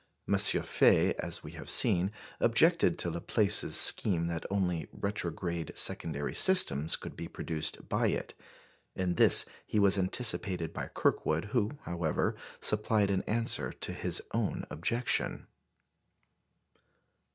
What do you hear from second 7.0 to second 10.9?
be produced by it. In this he was anticipated by